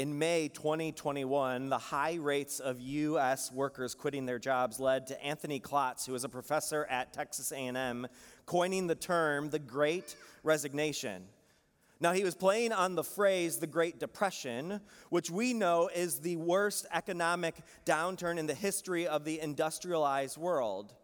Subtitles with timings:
[0.00, 3.52] In May 2021, the high rates of U.S.
[3.52, 8.06] workers quitting their jobs led to Anthony Klotz, who is a professor at Texas A&M,
[8.46, 11.24] coining the term the Great Resignation.
[12.00, 16.36] Now, he was playing on the phrase the Great Depression, which we know is the
[16.36, 20.94] worst economic downturn in the history of the industrialized world.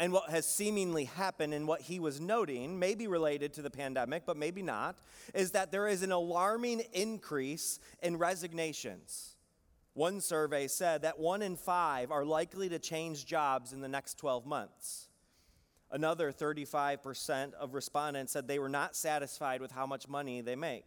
[0.00, 3.68] And what has seemingly happened, and what he was noting, may be related to the
[3.68, 4.96] pandemic, but maybe not,
[5.34, 9.36] is that there is an alarming increase in resignations.
[9.92, 14.16] One survey said that one in five are likely to change jobs in the next
[14.16, 15.08] 12 months.
[15.90, 20.86] Another 35% of respondents said they were not satisfied with how much money they make.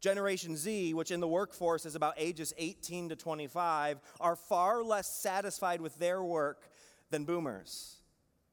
[0.00, 5.14] Generation Z, which in the workforce is about ages 18 to 25, are far less
[5.14, 6.71] satisfied with their work
[7.12, 7.98] than boomers.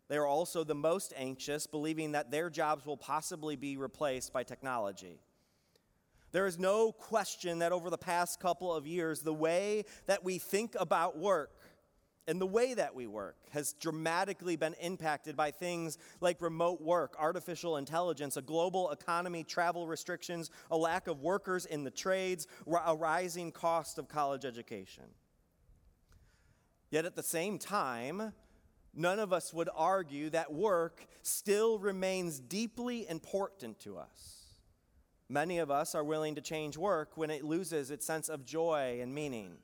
[0.08, 4.44] They are also the most anxious, believing that their jobs will possibly be replaced by
[4.44, 5.20] technology.
[6.32, 10.38] There is no question that over the past couple of years, the way that we
[10.38, 11.52] think about work
[12.27, 17.15] and the way that we work has dramatically been impacted by things like remote work,
[17.18, 22.46] artificial intelligence, a global economy, travel restrictions, a lack of workers in the trades,
[22.85, 25.05] a rising cost of college education.
[26.91, 28.34] Yet at the same time,
[28.93, 34.40] none of us would argue that work still remains deeply important to us.
[35.29, 38.99] Many of us are willing to change work when it loses its sense of joy
[39.01, 39.57] and meaning.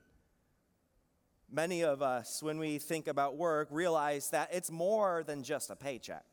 [1.51, 5.75] Many of us, when we think about work, realize that it's more than just a
[5.75, 6.25] paycheck.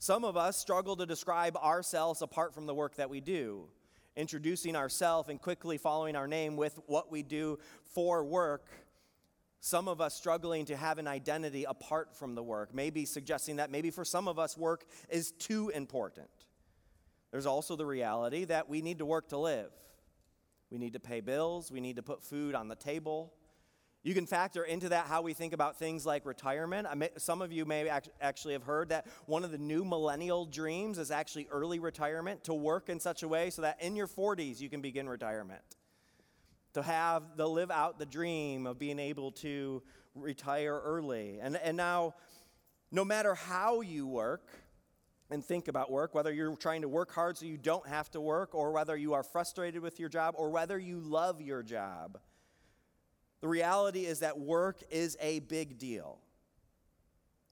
[0.00, 3.64] Some of us struggle to describe ourselves apart from the work that we do,
[4.16, 8.66] introducing ourselves and quickly following our name with what we do for work
[9.60, 13.70] some of us struggling to have an identity apart from the work, maybe suggesting that
[13.70, 16.28] maybe for some of us, work is too important.
[17.30, 19.70] There's also the reality that we need to work to live.
[20.70, 23.32] We need to pay bills, we need to put food on the table.
[24.04, 26.86] You can factor into that how we think about things like retirement.
[26.96, 30.98] May, some of you may actually have heard that one of the new millennial dreams
[30.98, 34.60] is actually early retirement, to work in such a way so that in your 40s
[34.60, 35.62] you can begin retirement
[36.78, 39.82] to have the live out the dream of being able to
[40.14, 41.38] retire early.
[41.40, 42.14] And, and now,
[42.92, 44.48] no matter how you work
[45.28, 48.20] and think about work, whether you're trying to work hard so you don't have to
[48.20, 52.18] work, or whether you are frustrated with your job, or whether you love your job,
[53.40, 56.18] the reality is that work is a big deal.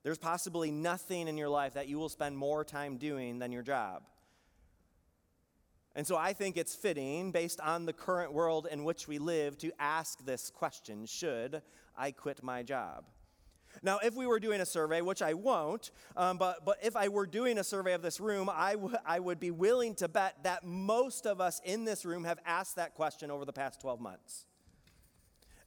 [0.04, 3.62] There's possibly nothing in your life that you will spend more time doing than your
[3.62, 4.04] job.
[5.96, 9.56] And so I think it's fitting, based on the current world in which we live,
[9.58, 11.62] to ask this question Should
[11.96, 13.04] I quit my job?
[13.82, 17.08] Now, if we were doing a survey, which I won't, um, but, but if I
[17.08, 20.42] were doing a survey of this room, I, w- I would be willing to bet
[20.44, 24.00] that most of us in this room have asked that question over the past 12
[24.00, 24.46] months.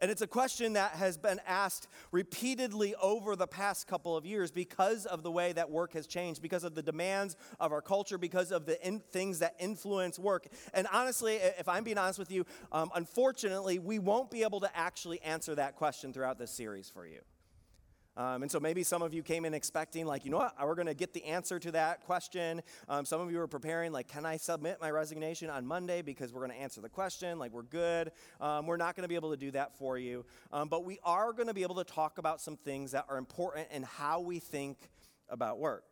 [0.01, 4.49] And it's a question that has been asked repeatedly over the past couple of years
[4.49, 8.17] because of the way that work has changed, because of the demands of our culture,
[8.17, 10.47] because of the in- things that influence work.
[10.73, 14.77] And honestly, if I'm being honest with you, um, unfortunately, we won't be able to
[14.77, 17.19] actually answer that question throughout this series for you.
[18.19, 20.75] Um, and so maybe some of you came in expecting, like, you know what, we're
[20.75, 22.61] going to get the answer to that question.
[22.89, 26.33] Um, some of you were preparing, like, can I submit my resignation on Monday because
[26.33, 27.39] we're going to answer the question?
[27.39, 28.11] Like, we're good.
[28.41, 30.25] Um, we're not going to be able to do that for you.
[30.51, 33.17] Um, but we are going to be able to talk about some things that are
[33.17, 34.89] important in how we think
[35.29, 35.85] about work.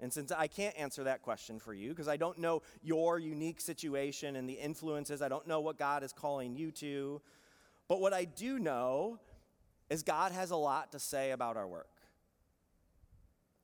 [0.00, 3.60] And since I can't answer that question for you, because I don't know your unique
[3.60, 7.22] situation and the influences, I don't know what God is calling you to.
[7.86, 9.20] But what I do know
[9.88, 11.88] is God has a lot to say about our work.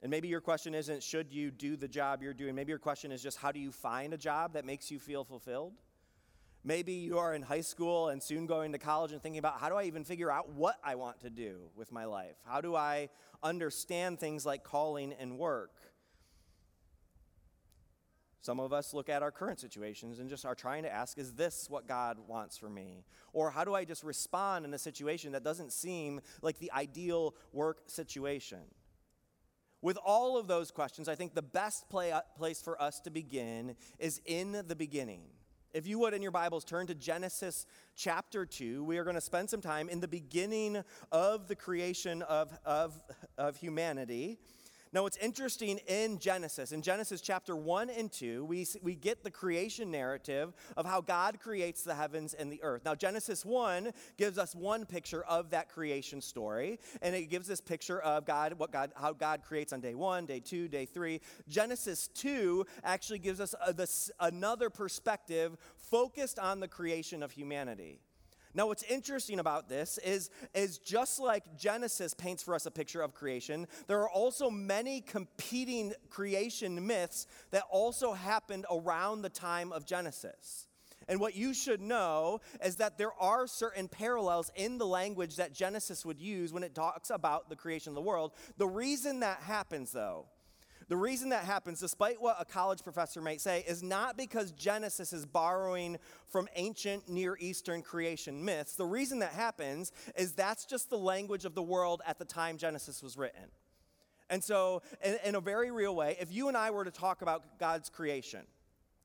[0.02, 2.54] And maybe your question isn't, should you do the job you're doing?
[2.54, 5.24] Maybe your question is just, how do you find a job that makes you feel
[5.24, 5.74] fulfilled?
[6.64, 9.68] Maybe you are in high school and soon going to college and thinking about, how
[9.68, 12.36] do I even figure out what I want to do with my life?
[12.44, 13.10] How do I
[13.42, 15.72] understand things like calling and work?
[18.42, 21.32] Some of us look at our current situations and just are trying to ask, is
[21.34, 23.04] this what God wants for me?
[23.32, 27.36] Or how do I just respond in a situation that doesn't seem like the ideal
[27.52, 28.58] work situation?
[29.80, 33.10] With all of those questions, I think the best play, uh, place for us to
[33.10, 35.22] begin is in the beginning.
[35.72, 37.64] If you would, in your Bibles, turn to Genesis
[37.94, 38.82] chapter 2.
[38.82, 40.82] We are going to spend some time in the beginning
[41.12, 43.00] of the creation of, of,
[43.38, 44.38] of humanity.
[44.94, 49.30] Now, what's interesting in Genesis, in Genesis chapter 1 and 2, we, we get the
[49.30, 52.82] creation narrative of how God creates the heavens and the earth.
[52.84, 57.62] Now, Genesis 1 gives us one picture of that creation story, and it gives this
[57.62, 61.22] picture of God, what God, how God creates on day 1, day 2, day 3.
[61.48, 67.98] Genesis 2 actually gives us a, this, another perspective focused on the creation of humanity.
[68.54, 73.00] Now, what's interesting about this is, is just like Genesis paints for us a picture
[73.00, 79.72] of creation, there are also many competing creation myths that also happened around the time
[79.72, 80.68] of Genesis.
[81.08, 85.52] And what you should know is that there are certain parallels in the language that
[85.52, 88.32] Genesis would use when it talks about the creation of the world.
[88.56, 90.26] The reason that happens, though,
[90.92, 95.14] the reason that happens, despite what a college professor might say, is not because Genesis
[95.14, 95.96] is borrowing
[96.26, 98.74] from ancient Near Eastern creation myths.
[98.74, 102.58] The reason that happens is that's just the language of the world at the time
[102.58, 103.44] Genesis was written.
[104.28, 107.22] And so, in, in a very real way, if you and I were to talk
[107.22, 108.42] about God's creation,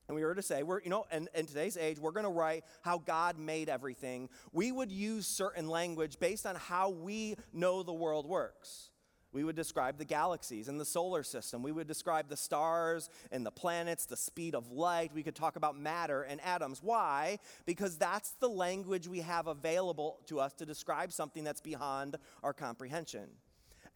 [0.08, 2.30] and we were to say, we're, you know, in, in today's age, we're going to
[2.30, 7.82] write how God made everything, we would use certain language based on how we know
[7.82, 8.90] the world works.
[9.32, 11.62] We would describe the galaxies and the solar system.
[11.62, 15.12] We would describe the stars and the planets, the speed of light.
[15.14, 16.82] We could talk about matter and atoms.
[16.82, 17.38] Why?
[17.66, 22.54] Because that's the language we have available to us to describe something that's beyond our
[22.54, 23.28] comprehension.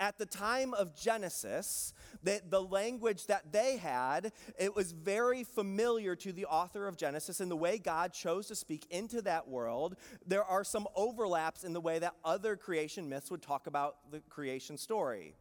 [0.02, 1.94] At the time of Genesis,
[2.24, 7.38] the, the language that they had, it was very familiar to the author of Genesis
[7.38, 9.94] and the way God chose to speak into that world.
[10.26, 14.18] There are some overlaps in the way that other creation myths would talk about the
[14.28, 15.36] creation story.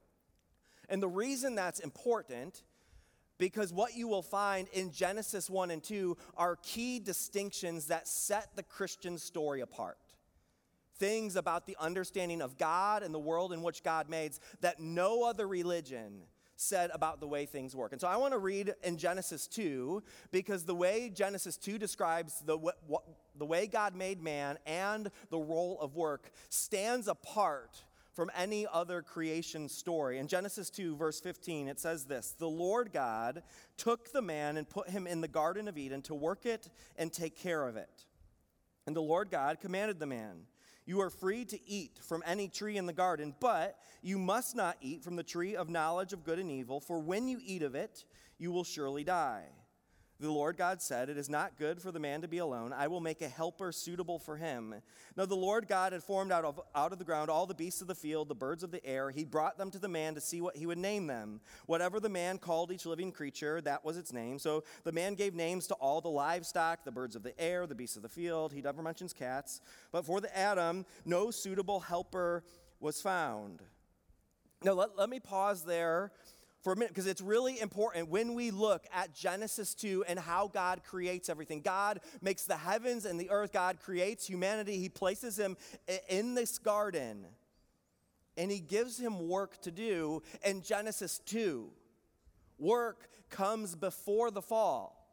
[0.90, 2.62] And the reason that's important
[3.40, 8.56] because what you will find in Genesis 1 and 2 are key distinctions that set
[8.56, 9.98] the Christian story apart
[11.02, 15.24] things about the understanding of God and the world in which God made that no
[15.24, 16.22] other religion
[16.56, 17.92] said about the way things work.
[17.92, 22.44] And so I want to read in Genesis 2 because the way Genesis 2 describes
[22.46, 23.04] the, what,
[23.36, 27.84] the way God made man and the role of work stands apart
[28.14, 30.20] from any other creation story.
[30.20, 33.42] In Genesis 2, verse 15, it says this The Lord God
[33.76, 37.12] took the man and put him in the Garden of Eden to work it and
[37.12, 38.06] take care of it.
[38.86, 40.42] And the Lord God commanded the man,
[40.92, 44.76] you are free to eat from any tree in the garden, but you must not
[44.82, 47.76] eat from the tree of knowledge of good and evil, for when you eat of
[47.76, 48.04] it,
[48.38, 49.46] you will surely die.
[50.22, 52.74] The Lord God said, It is not good for the man to be alone.
[52.74, 54.76] I will make a helper suitable for him.
[55.18, 57.82] Now, the Lord God had formed out of, out of the ground all the beasts
[57.82, 59.10] of the field, the birds of the air.
[59.10, 61.42] He brought them to the man to see what he would name them.
[61.66, 64.38] Whatever the man called each living creature, that was its name.
[64.38, 67.74] So the man gave names to all the livestock, the birds of the air, the
[67.74, 68.54] beasts of the field.
[68.54, 69.60] He never mentions cats.
[69.92, 72.44] But for the Adam, no suitable helper
[72.80, 73.64] was found.
[74.64, 76.12] Now, let, let me pause there
[76.62, 80.48] for a minute because it's really important when we look at Genesis 2 and how
[80.48, 81.62] God creates everything.
[81.62, 85.58] God makes the heavens and the earth, God creates humanity, He places him
[86.08, 87.26] in this garden
[88.38, 91.70] and He gives him work to do in Genesis 2.
[92.60, 95.08] Work comes before the fall,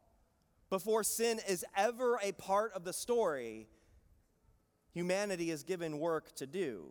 [0.69, 3.67] before sin is ever a part of the story.
[4.93, 6.89] Humanity is given work to do.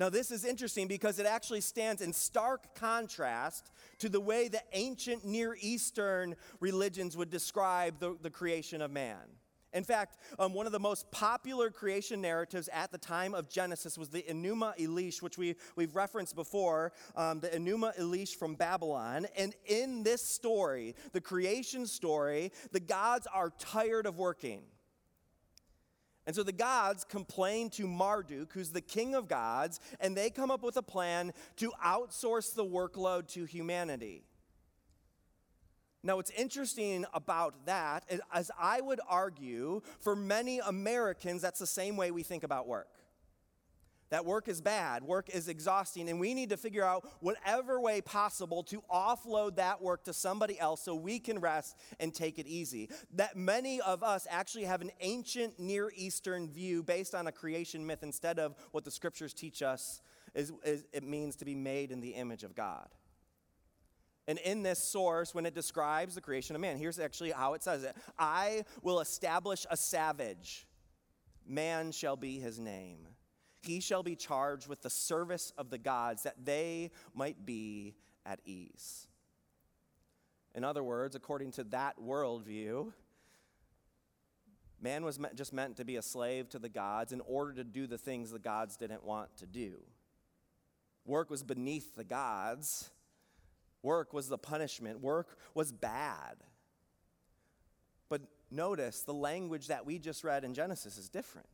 [0.00, 4.62] Now, this is interesting because it actually stands in stark contrast to the way the
[4.72, 9.18] ancient Near Eastern religions would describe the, the creation of man.
[9.74, 13.98] In fact, um, one of the most popular creation narratives at the time of Genesis
[13.98, 19.26] was the Enuma Elish, which we, we've referenced before, um, the Enuma Elish from Babylon.
[19.36, 24.62] And in this story, the creation story, the gods are tired of working.
[26.30, 30.48] And so the gods complain to Marduk, who's the king of gods, and they come
[30.48, 34.22] up with a plan to outsource the workload to humanity.
[36.04, 41.66] Now, what's interesting about that, is, as I would argue, for many Americans, that's the
[41.66, 42.99] same way we think about work
[44.10, 48.00] that work is bad, work is exhausting, and we need to figure out whatever way
[48.00, 52.46] possible to offload that work to somebody else so we can rest and take it
[52.46, 52.90] easy.
[53.14, 57.86] That many of us actually have an ancient Near Eastern view based on a creation
[57.86, 60.02] myth instead of what the scriptures teach us
[60.34, 62.88] is, is it means to be made in the image of God.
[64.26, 67.62] And in this source, when it describes the creation of man, here's actually how it
[67.62, 70.66] says it I will establish a savage,
[71.46, 73.06] man shall be his name
[73.60, 78.40] he shall be charged with the service of the gods that they might be at
[78.44, 79.06] ease.
[80.54, 82.92] In other words, according to that worldview,
[84.80, 87.86] man was just meant to be a slave to the gods in order to do
[87.86, 89.74] the things the gods didn't want to do.
[91.04, 92.90] Work was beneath the gods
[93.82, 96.36] Work was the punishment, work was bad.
[98.08, 101.48] But notice the language that we just read in Genesis is different.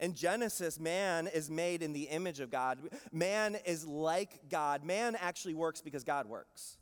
[0.00, 2.78] In Genesis, man is made in the image of God.
[3.12, 4.84] Man is like God.
[4.84, 6.78] Man actually works because God works.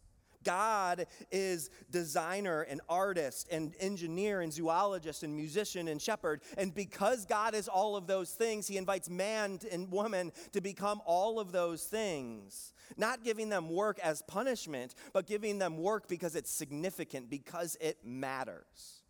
[0.46, 6.40] God is designer and artist and engineer and zoologist and musician and shepherd.
[6.56, 11.02] And because God is all of those things, he invites man and woman to become
[11.04, 12.72] all of those things.
[12.96, 17.98] Not giving them work as punishment, but giving them work because it's significant, because it
[18.04, 19.02] matters.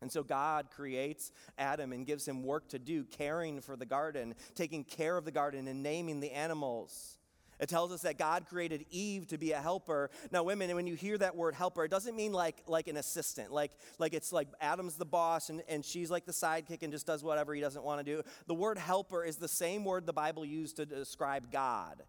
[0.00, 4.34] And so God creates Adam and gives him work to do, caring for the garden,
[4.54, 7.18] taking care of the garden, and naming the animals.
[7.60, 10.10] It tells us that God created Eve to be a helper.
[10.30, 13.52] Now, women, when you hear that word helper, it doesn't mean like, like an assistant,
[13.52, 17.06] like, like it's like Adam's the boss and, and she's like the sidekick and just
[17.06, 18.22] does whatever he doesn't want to do.
[18.46, 22.02] The word helper is the same word the Bible used to describe God.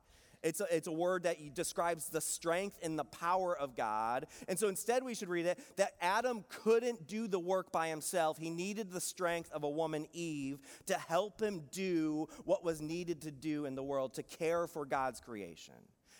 [0.45, 4.27] It's a, it's a word that describes the strength and the power of God.
[4.47, 8.37] And so instead, we should read it that Adam couldn't do the work by himself.
[8.37, 13.23] He needed the strength of a woman, Eve, to help him do what was needed
[13.23, 15.73] to do in the world, to care for God's creation.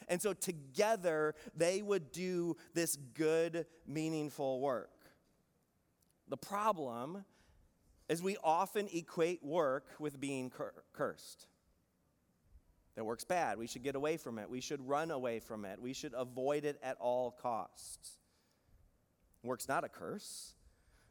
[0.08, 4.89] And so together, they would do this good, meaningful work.
[6.29, 7.25] The problem
[8.10, 11.46] is we often equate work with being cur- cursed.
[12.95, 13.57] That works bad.
[13.57, 14.49] We should get away from it.
[14.49, 15.81] We should run away from it.
[15.81, 18.17] We should avoid it at all costs.
[19.43, 20.53] Work's not a curse.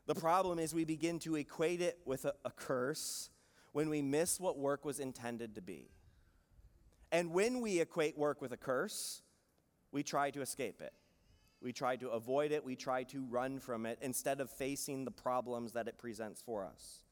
[0.06, 3.30] The problem is we begin to equate it with a, a curse
[3.72, 5.90] when we miss what work was intended to be.
[7.12, 9.22] And when we equate work with a curse,
[9.92, 10.92] we try to escape it.
[11.62, 12.64] We try to avoid it.
[12.64, 16.66] We try to run from it instead of facing the problems that it presents for
[16.66, 17.03] us.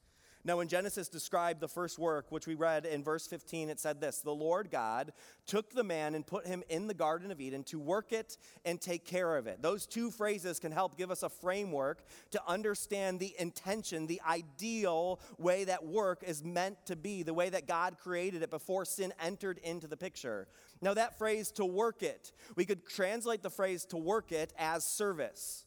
[0.45, 4.01] Now, when Genesis described the first work, which we read in verse 15, it said
[4.01, 5.13] this The Lord God
[5.47, 8.81] took the man and put him in the Garden of Eden to work it and
[8.81, 9.61] take care of it.
[9.61, 15.21] Those two phrases can help give us a framework to understand the intention, the ideal
[15.37, 19.13] way that work is meant to be, the way that God created it before sin
[19.21, 20.49] entered into the picture.
[20.81, 24.85] Now, that phrase, to work it, we could translate the phrase to work it as
[24.85, 25.63] service.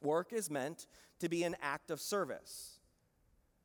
[0.00, 0.86] Work is meant
[1.18, 2.75] to be an act of service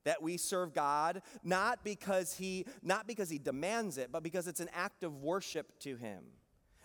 [0.03, 4.60] that we serve God not because he not because he demands it but because it's
[4.60, 6.24] an act of worship to him.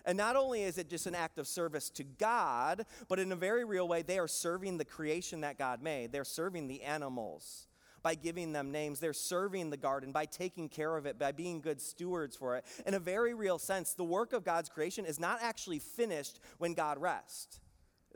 [0.04, 3.36] And not only is it just an act of service to God, but in a
[3.36, 6.12] very real way they are serving the creation that God made.
[6.12, 7.66] They're serving the animals
[8.06, 9.00] by giving them names.
[9.00, 12.64] They're serving the garden by taking care of it, by being good stewards for it.
[12.86, 16.74] In a very real sense, the work of God's creation is not actually finished when
[16.74, 17.58] God rests.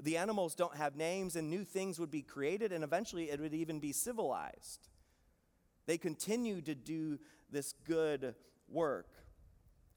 [0.01, 3.53] The animals don't have names, and new things would be created, and eventually it would
[3.53, 4.90] even be civilized.
[5.91, 7.19] They continue to do
[7.51, 8.37] this good
[8.69, 9.09] work.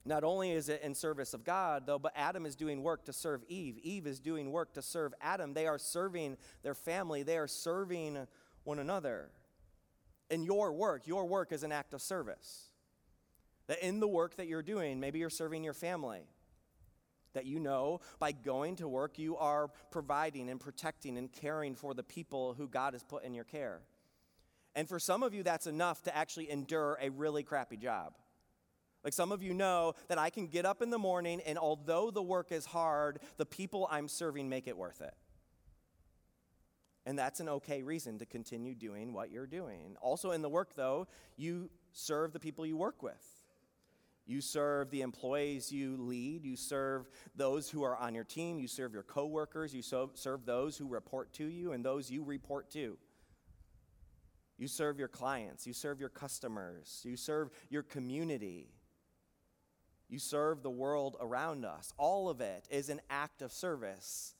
[0.04, 3.14] Not only is it in service of God, though, but Adam is doing work to
[3.14, 3.78] serve Eve.
[3.78, 5.54] Eve is doing work to serve Adam.
[5.54, 8.26] They are serving their family, they are serving
[8.64, 9.30] one another.
[10.32, 12.72] In your work, your work is an act of service.
[13.68, 16.22] That in the work that you're doing, maybe you're serving your family.
[17.34, 21.94] That you know by going to work, you are providing and protecting and caring for
[21.94, 23.82] the people who God has put in your care.
[24.76, 28.14] And for some of you, that's enough to actually endure a really crappy job.
[29.04, 32.10] Like some of you know that I can get up in the morning, and although
[32.10, 35.14] the work is hard, the people I'm serving make it worth it.
[37.06, 39.98] And that's an okay reason to continue doing what you're doing.
[40.00, 43.22] Also, in the work, though, you serve the people you work with.
[44.26, 46.46] You serve the employees you lead.
[46.46, 48.58] You serve those who are on your team.
[48.58, 49.74] You serve your coworkers.
[49.76, 52.98] You serve those who report to you and those you report to.
[54.58, 58.70] You serve your clients, you serve your customers, you serve your community,
[60.10, 61.92] you serve the world around us.
[61.98, 64.36] All of it is an act of service.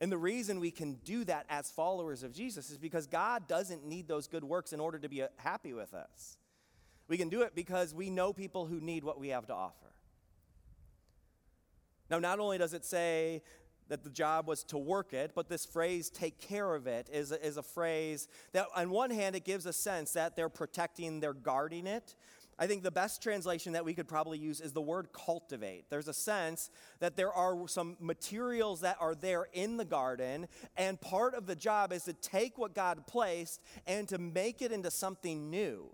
[0.00, 3.86] And the reason we can do that as followers of Jesus is because God doesn't
[3.86, 6.38] need those good works in order to be uh, happy with us.
[7.06, 9.92] We can do it because we know people who need what we have to offer.
[12.08, 13.42] Now, not only does it say
[13.90, 17.32] that the job was to work it, but this phrase, take care of it, is
[17.32, 21.20] a, is a phrase that, on one hand, it gives a sense that they're protecting,
[21.20, 22.14] they're guarding it.
[22.56, 25.86] I think the best translation that we could probably use is the word cultivate.
[25.90, 26.70] There's a sense
[27.00, 31.56] that there are some materials that are there in the garden, and part of the
[31.56, 35.90] job is to take what God placed and to make it into something new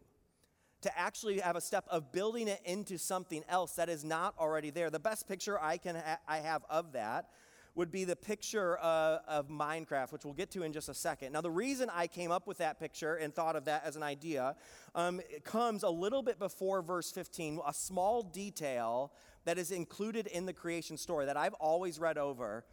[0.83, 4.71] to actually have a step of building it into something else that is not already
[4.71, 4.91] there.
[4.91, 7.31] The best picture I can ha- I have of that
[7.77, 11.33] would be the picture uh, of Minecraft, which we'll get to in just a second.
[11.33, 14.03] Now, the reason I came up with that picture and thought of that as an
[14.03, 14.57] idea
[14.95, 19.13] um, comes a little bit before verse 15, a small detail
[19.45, 22.65] that is included in the creation story that I've always read over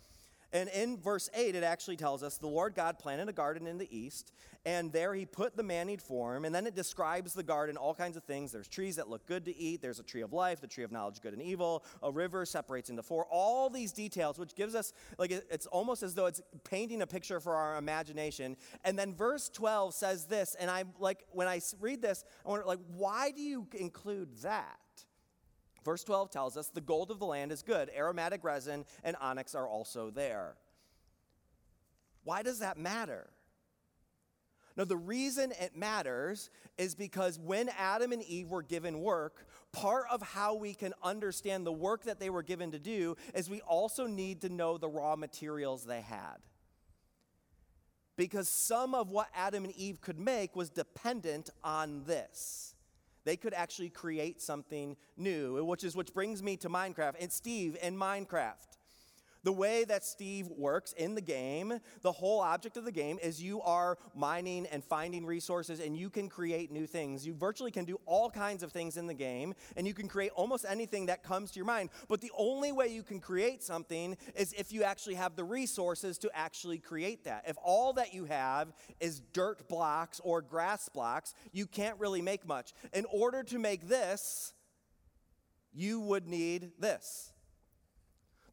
[0.53, 3.77] and in verse 8, it actually tells us the Lord God planted a garden in
[3.77, 4.31] the east,
[4.65, 6.45] and there he put the man he'd form.
[6.45, 8.51] And then it describes the garden, all kinds of things.
[8.51, 10.91] There's trees that look good to eat, there's a tree of life, the tree of
[10.91, 13.25] knowledge, good and evil, a river separates into four.
[13.31, 17.39] All these details, which gives us, like, it's almost as though it's painting a picture
[17.39, 18.55] for our imagination.
[18.86, 22.65] And then verse 12 says this, and I'm like, when I read this, I wonder,
[22.65, 24.77] like, why do you include that?
[25.84, 27.90] Verse 12 tells us the gold of the land is good.
[27.96, 30.56] Aromatic resin and onyx are also there.
[32.24, 33.30] Why does that matter?
[34.75, 40.06] Now, the reason it matters is because when Adam and Eve were given work, part
[40.10, 43.62] of how we can understand the work that they were given to do is we
[43.62, 46.38] also need to know the raw materials they had.
[48.16, 52.73] Because some of what Adam and Eve could make was dependent on this.
[53.25, 57.15] They could actually create something new, which is which brings me to Minecraft.
[57.20, 58.77] And Steve in Minecraft.
[59.43, 63.41] The way that Steve works in the game, the whole object of the game is
[63.41, 67.25] you are mining and finding resources and you can create new things.
[67.25, 70.31] You virtually can do all kinds of things in the game and you can create
[70.35, 71.89] almost anything that comes to your mind.
[72.07, 76.17] But the only way you can create something is if you actually have the resources
[76.19, 77.43] to actually create that.
[77.47, 78.71] If all that you have
[79.01, 82.73] is dirt blocks or grass blocks, you can't really make much.
[82.93, 84.53] In order to make this,
[85.73, 87.33] you would need this.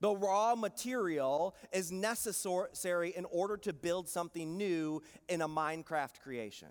[0.00, 6.68] The raw material is necessary in order to build something new in a Minecraft creation.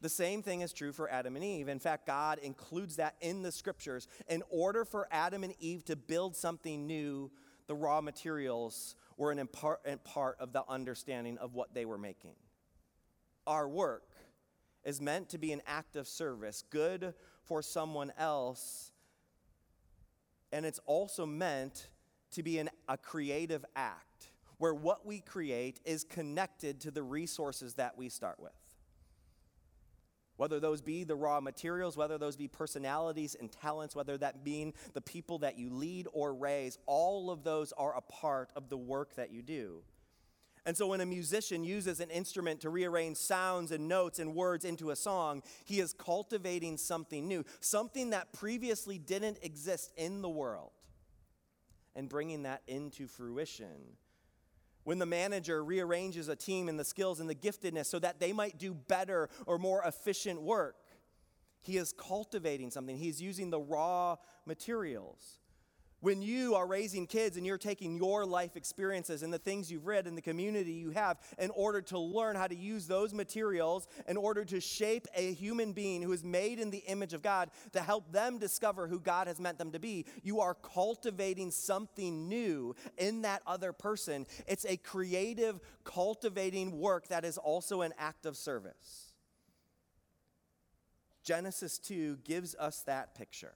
[0.00, 1.68] The same thing is true for Adam and Eve.
[1.68, 4.06] In fact, God includes that in the scriptures.
[4.28, 7.30] In order for Adam and Eve to build something new,
[7.68, 12.34] the raw materials were an important part of the understanding of what they were making.
[13.46, 14.10] Our work
[14.84, 18.92] is meant to be an act of service, good for someone else
[20.54, 21.88] and it's also meant
[22.30, 27.74] to be an, a creative act where what we create is connected to the resources
[27.74, 28.52] that we start with.
[30.36, 34.74] Whether those be the raw materials, whether those be personalities and talents, whether that mean
[34.92, 38.76] the people that you lead or raise, all of those are a part of the
[38.76, 39.82] work that you do.
[40.66, 44.64] And so when a musician uses an instrument to rearrange sounds and notes and words
[44.64, 50.28] into a song, he is cultivating something new, something that previously didn't exist in the
[50.28, 50.72] world,
[51.94, 53.96] and bringing that into fruition.
[54.84, 58.32] When the manager rearranges a team and the skills and the giftedness so that they
[58.32, 60.76] might do better or more efficient work,
[61.60, 62.96] he is cultivating something.
[62.96, 65.38] He's using the raw materials.
[66.04, 69.86] When you are raising kids and you're taking your life experiences and the things you've
[69.86, 73.88] read and the community you have in order to learn how to use those materials
[74.06, 77.48] in order to shape a human being who is made in the image of God
[77.72, 82.28] to help them discover who God has meant them to be, you are cultivating something
[82.28, 84.26] new in that other person.
[84.46, 89.14] It's a creative, cultivating work that is also an act of service.
[91.22, 93.54] Genesis 2 gives us that picture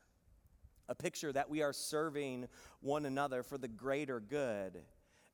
[0.88, 2.48] a picture that we are serving
[2.81, 4.83] one another for the greater good.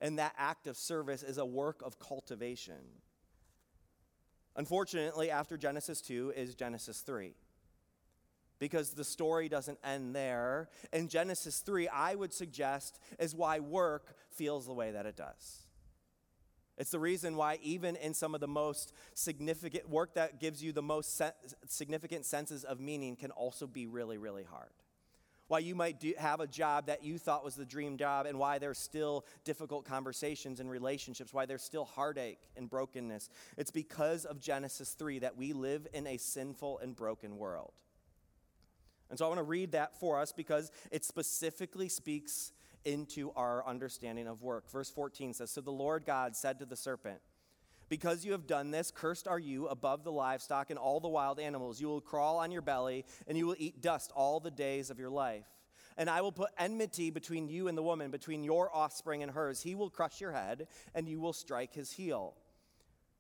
[0.01, 3.01] And that act of service is a work of cultivation.
[4.57, 7.35] Unfortunately, after Genesis 2 is Genesis 3.
[8.59, 10.69] Because the story doesn't end there.
[10.93, 15.63] And Genesis 3, I would suggest, is why work feels the way that it does.
[16.77, 20.73] It's the reason why, even in some of the most significant work that gives you
[20.73, 21.33] the most se-
[21.69, 24.71] significant senses of meaning, can also be really, really hard
[25.55, 28.37] why you might do, have a job that you thought was the dream job, and
[28.41, 33.31] why there's still difficult conversations and relationships, why there's still heartache and brokenness.
[33.57, 37.73] It's because of Genesis 3 that we live in a sinful and broken world.
[39.11, 42.51] And so I want to read that for us because it specifically speaks
[42.85, 44.69] into our understanding of work.
[44.69, 47.21] Verse 14 says So the Lord God said to the serpent,
[47.95, 51.39] because you have done this, cursed are you above the livestock and all the wild
[51.39, 51.81] animals.
[51.81, 54.99] You will crawl on your belly, and you will eat dust all the days of
[54.99, 55.47] your life.
[55.97, 59.63] And I will put enmity between you and the woman, between your offspring and hers.
[59.63, 62.35] He will crush your head, and you will strike his heel.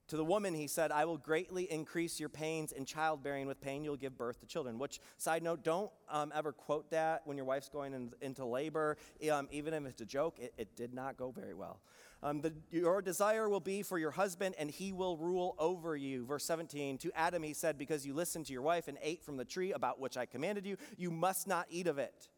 [0.09, 3.47] To the woman, he said, I will greatly increase your pains in childbearing.
[3.47, 4.81] With pain, you'll give birth to children.
[4.81, 8.99] Which, side note, don't um, ever quote that when your wife's going in, into labor.
[9.33, 11.79] Um, even if it's a joke, it, it did not go very well.
[12.25, 16.25] Um, the, your desire will be for your husband, and he will rule over you.
[16.25, 19.37] Verse 17 To Adam he said, Because you listened to your wife and ate from
[19.37, 22.31] the tree about which I commanded you, you must not eat of it.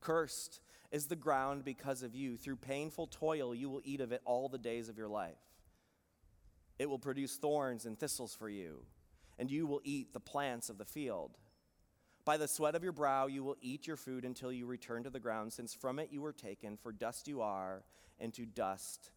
[0.00, 0.60] Cursed
[0.92, 2.36] is the ground because of you.
[2.36, 5.38] Through painful toil, you will eat of it all the days of your life.
[6.78, 8.84] It will produce thorns and thistles for you,
[9.38, 11.38] and you will eat the plants of the field.
[12.28, 15.08] By the sweat of your brow, you will eat your food until you return to
[15.08, 17.84] the ground, since from it you were taken, for dust you are,
[18.20, 19.12] and to dust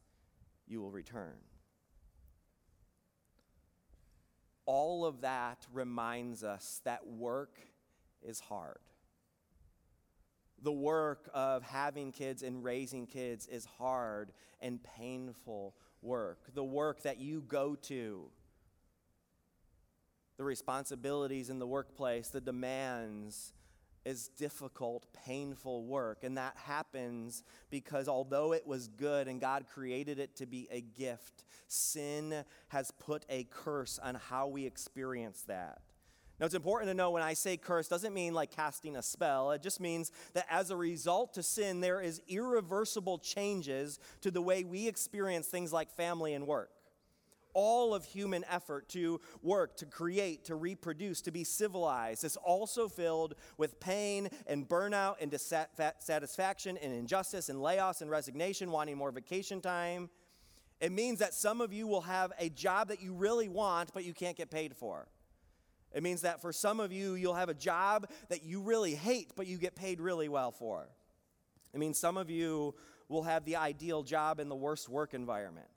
[0.66, 1.36] you will return.
[4.66, 7.60] All of that reminds us that work
[8.24, 8.80] is hard
[10.62, 16.54] the work of having kids and raising kids is hard and painful work.
[16.54, 18.30] The work that you go to,
[20.42, 23.54] the responsibilities in the workplace, the demands,
[24.06, 26.24] is difficult, painful work.
[26.24, 30.82] And that happens because although it was good and God created it to be a
[30.82, 35.82] gift, sin has put a curse on how we experience that.
[36.40, 39.52] Now, it's important to know when I say curse, doesn't mean like casting a spell.
[39.52, 44.42] It just means that as a result to sin, there is irreversible changes to the
[44.42, 46.72] way we experience things like family and work.
[47.54, 52.88] All of human effort to work, to create, to reproduce, to be civilized is also
[52.88, 59.12] filled with pain and burnout and dissatisfaction and injustice and layoffs and resignation, wanting more
[59.12, 60.10] vacation time.
[60.80, 64.04] It means that some of you will have a job that you really want, but
[64.04, 65.08] you can't get paid for.
[65.94, 69.34] It means that for some of you, you'll have a job that you really hate,
[69.36, 70.88] but you get paid really well for.
[71.74, 72.76] It means some of you
[73.10, 75.68] will have the ideal job in the worst work environment.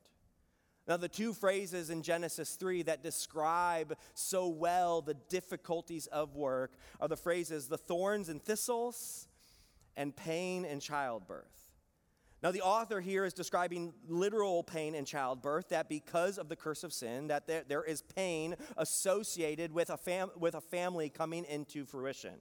[0.87, 6.73] Now, the two phrases in Genesis 3 that describe so well the difficulties of work
[7.01, 9.29] are the phrases the thorns and thistles
[9.97, 11.70] and pain and childbirth.
[12.42, 16.85] Now, the author here is describing literal pain in childbirth, that because of the curse
[16.85, 21.47] of sin, that there, there is pain associated with a, fam- with a family coming
[21.47, 22.35] into fruition.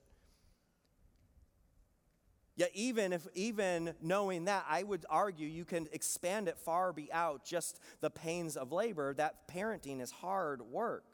[2.56, 7.40] Yet, even if even knowing that, I would argue you can expand it far beyond
[7.44, 9.12] just the pains of labor.
[9.14, 11.04] That parenting is hard work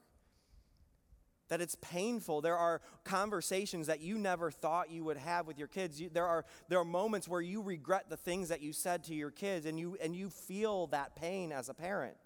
[1.50, 2.40] that it's painful.
[2.40, 6.00] There are conversations that you never thought you would have with your kids.
[6.00, 9.14] You, there, are, there are moments where you regret the things that you said to
[9.14, 12.16] your kids, and you, and you feel that pain as a parent.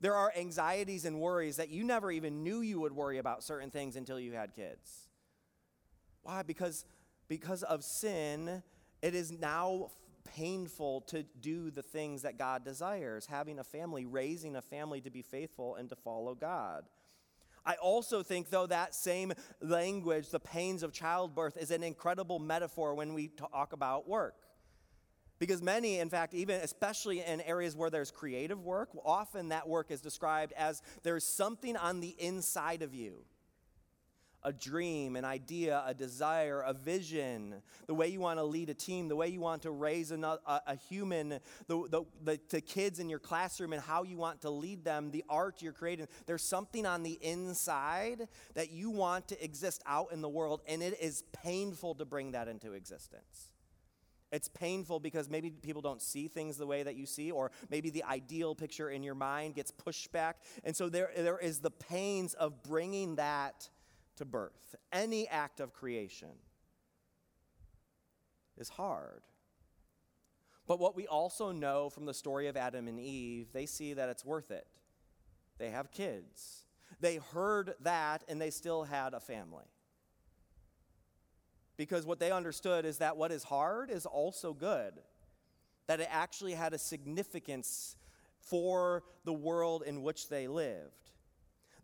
[0.00, 3.68] There are anxieties and worries that you never even knew you would worry about certain
[3.68, 5.08] things until you had kids.
[6.22, 6.42] Why?
[6.44, 6.84] Because,
[7.28, 8.62] because of sin,
[9.02, 9.90] it is now
[10.24, 15.10] painful to do the things that God desires having a family, raising a family to
[15.10, 16.84] be faithful and to follow God.
[17.64, 22.94] I also think, though, that same language, the pains of childbirth, is an incredible metaphor
[22.94, 24.34] when we talk about work.
[25.38, 29.90] Because many, in fact, even especially in areas where there's creative work, often that work
[29.90, 33.24] is described as there's something on the inside of you
[34.42, 38.74] a dream, an idea, a desire, a vision, the way you want to lead a
[38.74, 42.98] team, the way you want to raise a, a, human, the, the, the, the kids
[42.98, 46.06] in your classroom and how you want to lead them, the art you're creating.
[46.26, 50.82] There's something on the inside that you want to exist out in the world, and
[50.82, 53.48] it is painful to bring that into existence.
[54.30, 57.90] It's painful because maybe people don't see things the way that you see, or maybe
[57.90, 60.36] the ideal picture in your mind gets pushed back.
[60.64, 63.68] And so there, there is the pains of bringing that
[64.18, 64.76] to birth.
[64.92, 66.30] Any act of creation
[68.56, 69.22] is hard.
[70.66, 74.10] But what we also know from the story of Adam and Eve, they see that
[74.10, 74.66] it's worth it.
[75.56, 76.64] They have kids.
[77.00, 79.64] They heard that and they still had a family.
[81.76, 84.94] Because what they understood is that what is hard is also good,
[85.86, 87.96] that it actually had a significance
[88.40, 91.07] for the world in which they lived.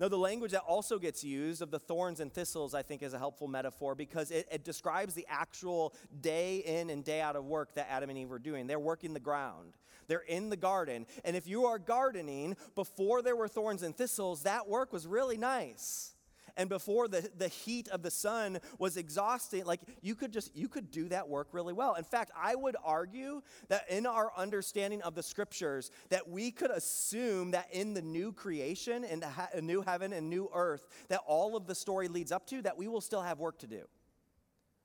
[0.01, 3.15] Now, the language that also gets used of the thorns and thistles, I think, is
[3.15, 7.45] a helpful metaphor because it, it, describes the actual day in and day out of
[7.45, 8.67] work that Adam and Eve were doing.
[8.67, 9.75] They're working the ground,
[10.09, 11.07] they're in the garden.
[11.25, 15.37] And if you are gardening before there were thorns and thistles, that work was really
[15.37, 16.14] nice
[16.57, 20.69] and before the, the heat of the sun was exhausting like you could just you
[20.69, 21.95] could do that work really well.
[21.95, 26.71] In fact i would argue that in our understanding of the scriptures that we could
[26.71, 31.57] assume that in the new creation in the new heaven and new earth that all
[31.57, 33.85] of the story leads up to that we will still have work to do.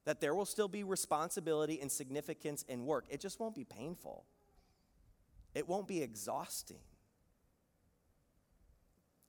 [0.05, 3.05] That there will still be responsibility and significance in work.
[3.09, 4.25] It just won't be painful.
[5.53, 6.79] It won't be exhausting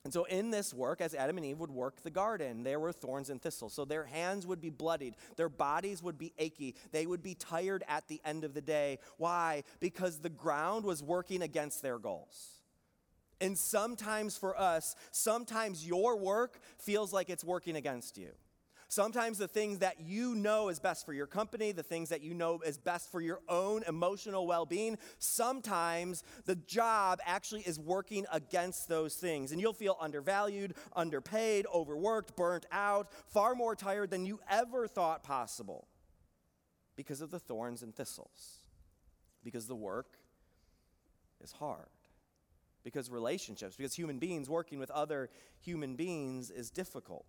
[0.04, 2.90] and so, in this work, as Adam and Eve would work the garden, there were
[2.90, 3.74] thorns and thistles.
[3.74, 7.84] So, their hands would be bloodied, their bodies would be achy, they would be tired
[7.86, 8.98] at the end of the day.
[9.18, 9.62] Why?
[9.78, 12.62] Because the ground was working against their goals.
[13.42, 18.30] And sometimes for us, sometimes your work feels like it's working against you.
[18.90, 22.34] Sometimes the things that you know is best for your company, the things that you
[22.34, 28.26] know is best for your own emotional well being, sometimes the job actually is working
[28.32, 29.52] against those things.
[29.52, 35.22] And you'll feel undervalued, underpaid, overworked, burnt out, far more tired than you ever thought
[35.22, 35.86] possible
[36.96, 38.58] because of the thorns and thistles,
[39.44, 40.18] because the work
[41.40, 41.86] is hard
[42.82, 45.28] because relationships, because human beings working with other
[45.60, 47.26] human beings is difficult.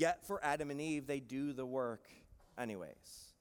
[0.00, 2.08] Yet for Adam and Eve, they do the work
[2.56, 3.34] anyways.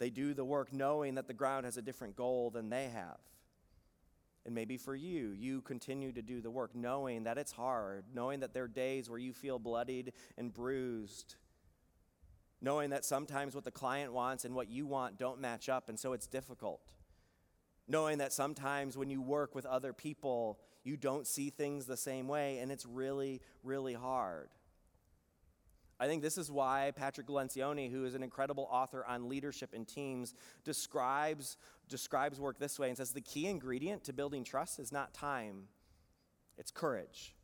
[0.00, 3.20] They do the work knowing that the ground has a different goal than they have.
[4.44, 8.40] And maybe for you, you continue to do the work knowing that it's hard, knowing
[8.40, 11.36] that there are days where you feel bloodied and bruised,
[12.60, 16.00] knowing that sometimes what the client wants and what you want don't match up, and
[16.00, 16.80] so it's difficult
[17.86, 22.28] knowing that sometimes when you work with other people, you don't see things the same
[22.28, 24.48] way, and it's really, really hard.
[26.00, 29.86] I think this is why Patrick Lencioni, who is an incredible author on leadership and
[29.86, 30.34] teams,
[30.64, 31.58] describes,
[31.90, 35.64] describes work this way and says the key ingredient to building trust is not time,
[36.56, 37.36] it's courage.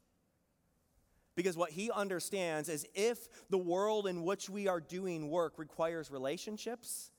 [1.34, 6.10] Because what he understands is if the world in which we are doing work requires
[6.10, 7.10] relationships,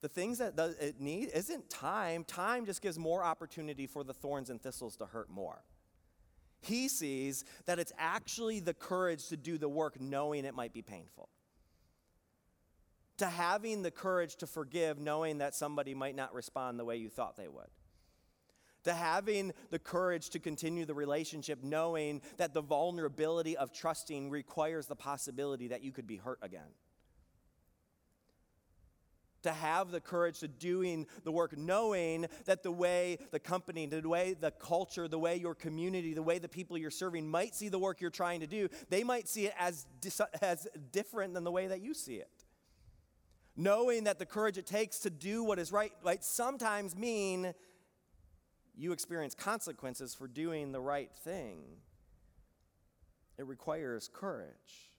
[0.00, 2.22] the things that it need isn't time.
[2.22, 5.64] Time just gives more opportunity for the thorns and thistles to hurt more.
[6.64, 10.82] He sees that it's actually the courage to do the work knowing it might be
[10.82, 11.28] painful.
[13.18, 17.08] To having the courage to forgive knowing that somebody might not respond the way you
[17.08, 17.68] thought they would.
[18.84, 24.86] To having the courage to continue the relationship knowing that the vulnerability of trusting requires
[24.86, 26.70] the possibility that you could be hurt again
[29.44, 34.06] to have the courage to doing the work, knowing that the way the company, the
[34.06, 37.68] way the culture, the way your community, the way the people you're serving might see
[37.68, 39.86] the work you're trying to do, they might see it as,
[40.42, 42.44] as different than the way that you see it.
[43.56, 47.54] Knowing that the courage it takes to do what is right might sometimes mean
[48.76, 51.60] you experience consequences for doing the right thing.
[53.38, 54.90] It requires courage.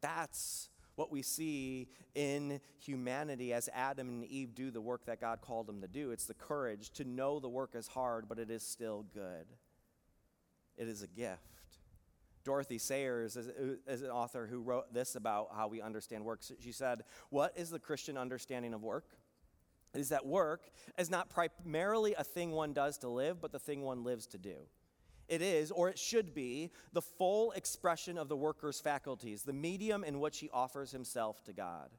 [0.00, 5.40] That's what we see in humanity as Adam and Eve do the work that God
[5.40, 6.10] called them to do.
[6.10, 9.46] It's the courage to know the work is hard, but it is still good.
[10.76, 11.40] It is a gift.
[12.44, 13.48] Dorothy Sayers is,
[13.86, 16.40] is an author who wrote this about how we understand work.
[16.60, 19.06] She said, What is the Christian understanding of work?
[19.94, 23.58] It is that work is not primarily a thing one does to live, but the
[23.58, 24.56] thing one lives to do.
[25.28, 30.04] It is, or it should be, the full expression of the worker's faculties, the medium
[30.04, 31.90] in which he offers himself to God.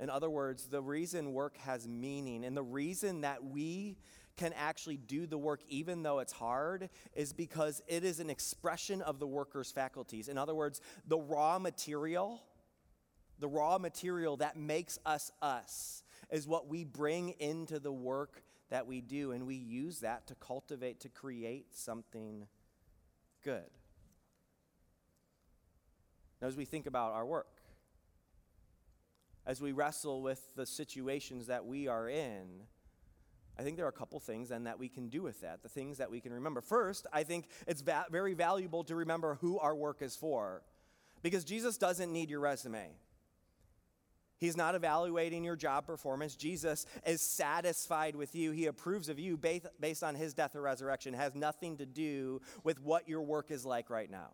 [0.00, 3.98] In other words, the reason work has meaning and the reason that we
[4.36, 9.02] can actually do the work even though it's hard is because it is an expression
[9.02, 10.28] of the worker's faculties.
[10.28, 12.40] In other words, the raw material,
[13.40, 18.86] the raw material that makes us us, is what we bring into the work that
[18.86, 22.46] we do, and we use that to cultivate, to create something
[23.42, 23.70] good.
[26.40, 27.62] Now, as we think about our work,
[29.46, 32.64] as we wrestle with the situations that we are in,
[33.58, 35.68] I think there are a couple things then that we can do with that, the
[35.68, 36.60] things that we can remember.
[36.60, 40.62] First, I think it's va- very valuable to remember who our work is for,
[41.22, 42.90] because Jesus doesn't need your resume.
[44.38, 46.36] He's not evaluating your job performance.
[46.36, 48.52] Jesus is satisfied with you.
[48.52, 51.14] He approves of you based on his death or resurrection.
[51.14, 54.30] It has nothing to do with what your work is like right now.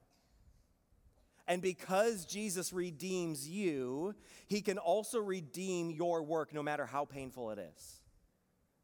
[1.47, 4.15] And because Jesus redeems you,
[4.47, 8.01] he can also redeem your work no matter how painful it is.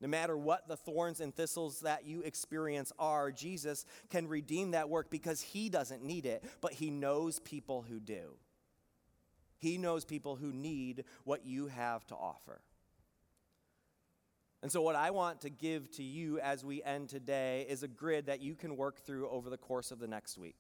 [0.00, 4.88] No matter what the thorns and thistles that you experience are, Jesus can redeem that
[4.88, 8.36] work because he doesn't need it, but he knows people who do.
[9.60, 12.62] He knows people who need what you have to offer.
[14.62, 17.88] And so, what I want to give to you as we end today is a
[17.88, 20.56] grid that you can work through over the course of the next week.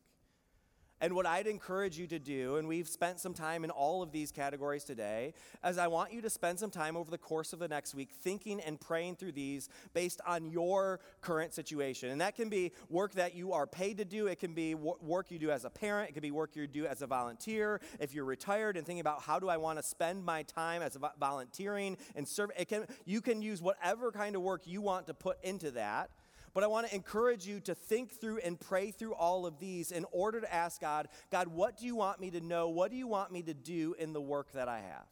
[1.00, 4.12] And what I'd encourage you to do, and we've spent some time in all of
[4.12, 5.32] these categories today,
[5.64, 8.10] is I want you to spend some time over the course of the next week
[8.12, 12.10] thinking and praying through these based on your current situation.
[12.10, 15.30] And that can be work that you are paid to do, it can be work
[15.30, 17.80] you do as a parent, it can be work you do as a volunteer.
[17.98, 20.98] If you're retired and thinking about how do I want to spend my time as
[21.18, 25.14] volunteering and serve, it can, you can use whatever kind of work you want to
[25.14, 26.10] put into that.
[26.52, 29.92] But I want to encourage you to think through and pray through all of these
[29.92, 32.68] in order to ask God, God, what do you want me to know?
[32.68, 35.06] What do you want me to do in the work that I have?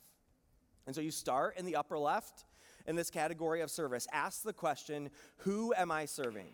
[0.86, 2.44] And so you start in the upper left
[2.86, 4.06] in this category of service.
[4.12, 6.52] Ask the question, who am I serving?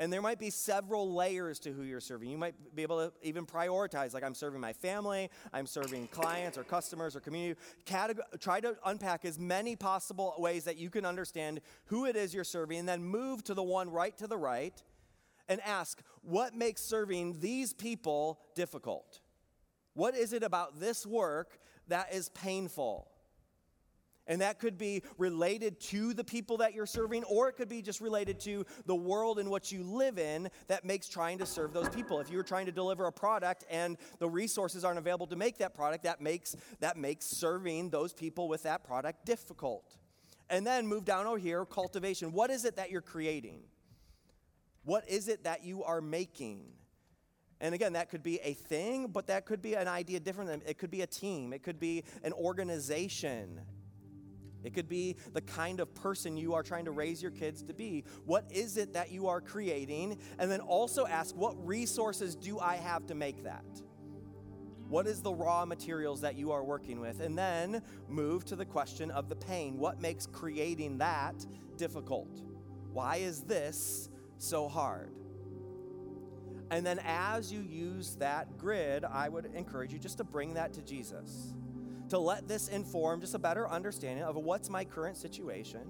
[0.00, 2.30] And there might be several layers to who you're serving.
[2.30, 6.56] You might be able to even prioritize, like I'm serving my family, I'm serving clients
[6.56, 7.60] or customers or community.
[7.84, 12.44] Try to unpack as many possible ways that you can understand who it is you're
[12.44, 14.82] serving, and then move to the one right to the right
[15.50, 19.20] and ask, what makes serving these people difficult?
[19.92, 21.58] What is it about this work
[21.88, 23.09] that is painful?
[24.30, 27.82] And that could be related to the people that you're serving, or it could be
[27.82, 31.72] just related to the world in which you live in that makes trying to serve
[31.72, 32.20] those people.
[32.20, 35.74] If you're trying to deliver a product and the resources aren't available to make that
[35.74, 39.96] product, that makes, that makes serving those people with that product difficult.
[40.48, 42.32] And then move down over here cultivation.
[42.32, 43.62] What is it that you're creating?
[44.84, 46.66] What is it that you are making?
[47.60, 50.50] And again, that could be a thing, but that could be an idea different.
[50.50, 53.60] Than, it could be a team, it could be an organization.
[54.64, 57.74] It could be the kind of person you are trying to raise your kids to
[57.74, 58.04] be.
[58.24, 60.18] What is it that you are creating?
[60.38, 63.64] And then also ask, what resources do I have to make that?
[64.88, 67.20] What is the raw materials that you are working with?
[67.20, 69.78] And then move to the question of the pain.
[69.78, 71.46] What makes creating that
[71.76, 72.42] difficult?
[72.92, 75.14] Why is this so hard?
[76.72, 80.72] And then as you use that grid, I would encourage you just to bring that
[80.74, 81.54] to Jesus
[82.10, 85.80] to let this inform just a better understanding of what's my current situation.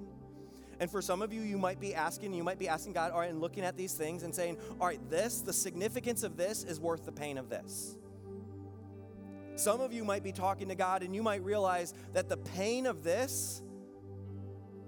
[0.78, 3.20] And for some of you, you might be asking, you might be asking God, all
[3.20, 6.64] right, and looking at these things and saying, all right, this, the significance of this
[6.64, 7.98] is worth the pain of this.
[9.56, 12.86] Some of you might be talking to God and you might realize that the pain
[12.86, 13.62] of this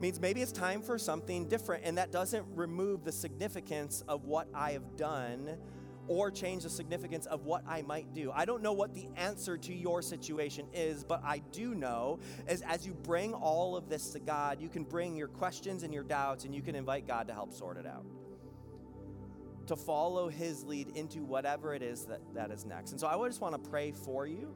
[0.00, 4.48] means maybe it's time for something different, and that doesn't remove the significance of what
[4.54, 5.58] I have done
[6.08, 8.32] or change the significance of what I might do.
[8.34, 12.62] I don't know what the answer to your situation is, but I do know is
[12.62, 16.02] as you bring all of this to God, you can bring your questions and your
[16.02, 18.04] doubts and you can invite God to help sort it out.
[19.68, 22.90] To follow his lead into whatever it is that, that is next.
[22.90, 24.54] And so I just want to pray for you.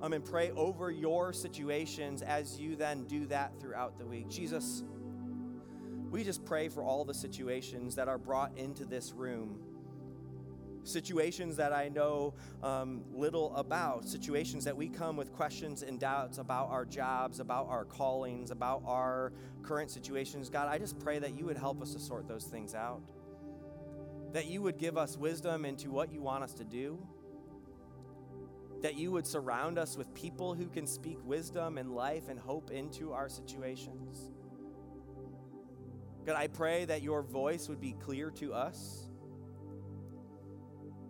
[0.00, 4.28] Um, and pray over your situations as you then do that throughout the week.
[4.28, 4.84] Jesus,
[6.08, 9.58] we just pray for all the situations that are brought into this room
[10.84, 16.38] situations that I know um, little about, situations that we come with questions and doubts
[16.38, 20.48] about our jobs, about our callings, about our current situations.
[20.48, 23.02] God, I just pray that you would help us to sort those things out,
[24.32, 26.98] that you would give us wisdom into what you want us to do.
[28.82, 32.70] That you would surround us with people who can speak wisdom and life and hope
[32.70, 34.30] into our situations.
[36.24, 39.07] God, I pray that your voice would be clear to us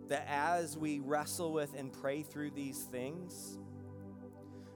[0.09, 3.57] that as we wrestle with and pray through these things,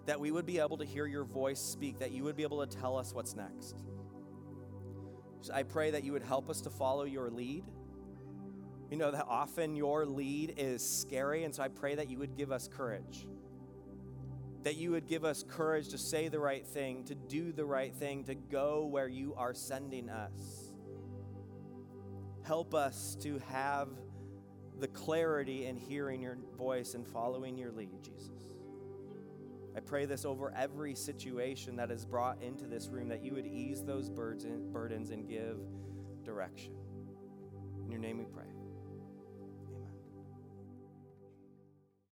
[0.06, 2.66] that we would be able to hear your voice speak, that you would be able
[2.66, 3.84] to tell us what's next.
[5.42, 7.66] So I pray that you would help us to follow your lead.
[8.90, 12.38] You know that often your lead is scary, and so I pray that you would
[12.38, 13.26] give us courage.
[14.64, 17.94] That you would give us courage to say the right thing, to do the right
[17.94, 20.72] thing, to go where you are sending us.
[22.44, 23.90] Help us to have
[24.80, 28.30] the clarity in hearing your voice and following your lead, Jesus.
[29.76, 33.48] I pray this over every situation that is brought into this room, that you would
[33.48, 35.58] ease those burdens and give
[36.24, 36.74] direction.
[37.84, 38.46] In your name we pray.